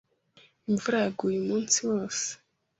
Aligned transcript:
Imvura 0.69 0.97
yaguye 1.03 1.37
umunsi 1.39 1.77
wose. 1.89 2.27